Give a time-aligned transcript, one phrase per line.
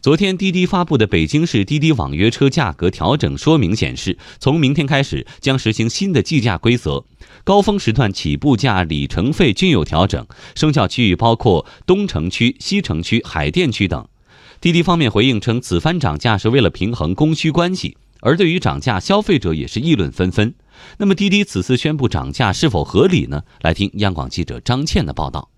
[0.00, 7.04] 昨天滴滴发布的《北京市滴滴网约车价格调整说明》显示，从明天开始将实行新的计价规则，
[7.42, 10.24] 高峰时段起步价、里程费均有调整，
[10.54, 14.06] 生效区域包括东城区、西城区、海淀区等。
[14.60, 20.54] 滴滴方面回应称，此番涨价是为了平衡供需关系，而对于涨价，消费者也是议论纷纷。
[20.98, 23.42] 那么，滴滴此次宣布涨价是否合理呢？
[23.62, 25.50] 来听央广记者张倩的报道。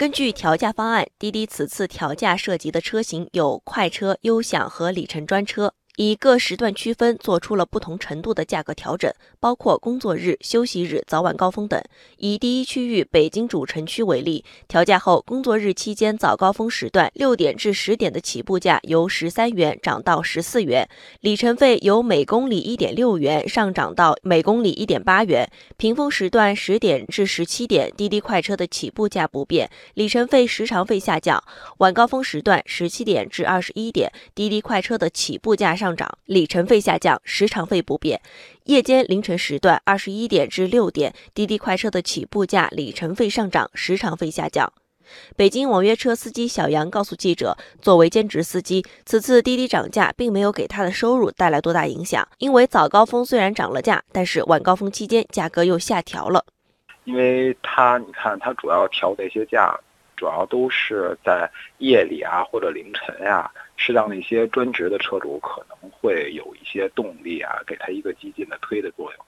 [0.00, 5.74] 根据调价方案，滴滴此次调价涉及的车型有快车、优享和里程专车。
[6.00, 11.78] 以各时段区分做出了不同程度的价格调整，包括工作日、休息日、早晚高峰等。
[12.16, 20.88] 以第一区域北京主城区为例，调价后，工作日期间早高峰时段六点至十点的起步价由十三元涨到十四元，
[21.20, 25.46] 里程费由每公里一点六元上涨到每公里一点八元。
[25.76, 31.38] 平峰时段十点至十七点，滴滴快车的起步价不变，里程费、时长费下降；
[31.76, 35.89] 晚高峰时段十七点至二十一点，滴滴快车的起步价上。
[35.90, 38.20] 上涨，里程费下降，时长费不变。
[38.66, 44.72] 夜间凌晨时段，二十一点至六点，滴滴快车的起步价、里程费上涨，时长费下降。
[45.36, 56.44] 北京网约车司机小杨告诉记者，作为兼职司机，此次滴滴涨价并没有给他的收入带来多大影响，因为早高峰虽然涨了价，但是晚高峰期间价格又下调了。
[57.02, 59.76] 因为他，你看他主要调这些价。
[60.20, 69.24] 主要都是在夜里啊，或者凌晨呀，适当的一些专职的车主可能会有一些动力啊，给他一个激进的推的作用。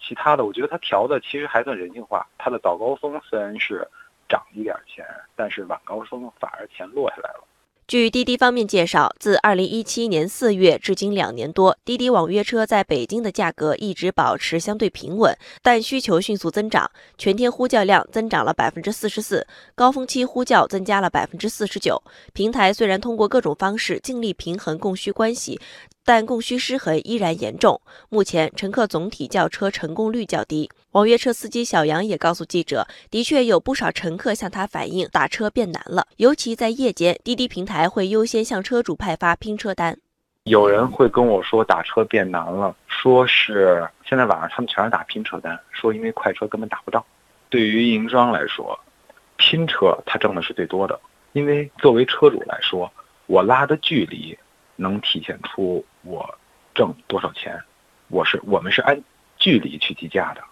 [0.00, 2.26] 其他的，我觉得他调的其实还算人性化。
[2.38, 3.86] 他的早高峰虽然是
[4.30, 5.04] 涨一点钱，
[5.36, 7.44] 但是晚高峰反而钱落下来了。
[7.90, 22.00] 据滴滴方面介绍，自二零一七年四月至今两年多，滴滴网约车在北京的价格一直保持相对平稳，但需求迅速增长，全天呼叫量增长了百分之四十四高峰期呼叫增加了百分之四十九。
[22.32, 25.58] 平台虽然通过各种方式尽力平衡供需关系。
[26.04, 27.80] 但供需失衡依然严重。
[28.08, 30.70] 目前乘客总体叫车成功率较低。
[30.92, 39.98] 网约车司机小杨也告诉记者，的确有不少乘客向他反映打车变难了，尤其在夜间，滴滴平台会优先向车主派发拼车单。
[40.44, 47.04] 有人会跟我说打车变难了，说是现在晚上他们全是打拼车单，说因为快车根本打不到。
[47.50, 48.78] 对于运营商来说，
[49.36, 50.98] 拼车他挣的是最多的，
[51.32, 52.90] 因为作为车主来说，
[53.26, 54.36] 我拉的距离。
[54.80, 56.38] 能体现出我
[56.74, 57.62] 挣多少钱，
[58.08, 58.98] 我是我们是按
[59.36, 60.42] 距离去计价的，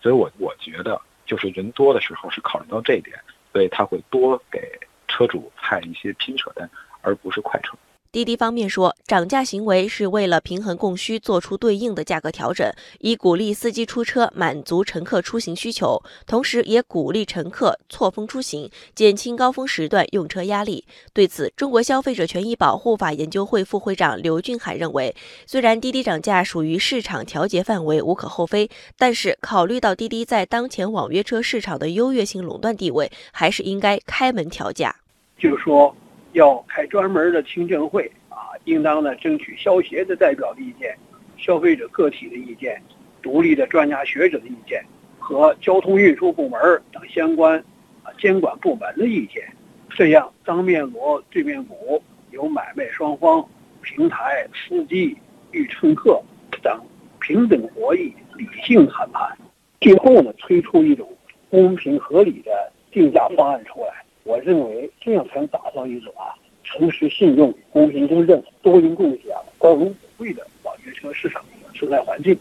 [0.00, 3.20] 所以我我觉得就是人多的时候是考虑到这一点，
[3.52, 6.68] 所以他会多给车主派一些拼车单，
[7.02, 7.76] 而不是快车。
[8.10, 12.66] 滴滴方面说，涨价行为是为了平衡供需，做出对应的价格调整，
[13.00, 20.86] 以鼓励司机出车，满足乘客出行需求，同时也鼓励乘客错峰出行，减轻高峰时段用车压力。
[21.12, 25.14] 对此，中国消费者权益保护法研究会副会长刘俊海认为，
[25.46, 34.96] 虽然滴滴涨价属于市场调节范围，无可厚非，但是考虑到滴滴在当前网约车市场的优越性垄断地位，还是应该开门调价。
[35.38, 35.94] 就是说。
[36.32, 40.96] 要开专门的听证会啊，应当呢争取消协的代表的意见、
[41.36, 42.80] 消费者个体的意见、
[43.22, 44.84] 独立的专家学者的意见
[45.18, 46.60] 和交通运输部门
[46.92, 47.58] 等相关
[48.02, 49.42] 啊监管部门的意见，
[49.90, 53.46] 这样当面锣对面鼓，由买卖双方、
[53.82, 55.16] 平台、司机
[55.52, 56.22] 与乘客
[56.62, 56.78] 等
[57.20, 59.36] 平等博弈、理性谈判，
[59.80, 61.08] 最后呢推出一种
[61.50, 64.04] 公平合理的定价方案出来。
[64.28, 72.38] 我认为这样才能打造一种啊诚实信用、公平公正、多赢共享、高荣普惠的网约车市场生态环境。